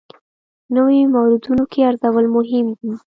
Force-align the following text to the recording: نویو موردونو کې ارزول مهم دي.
نویو 0.75 1.11
موردونو 1.15 1.63
کې 1.71 1.79
ارزول 1.89 2.25
مهم 2.35 2.67
دي. 2.79 2.91